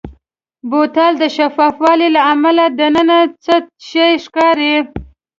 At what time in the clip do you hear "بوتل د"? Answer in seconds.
0.69-1.23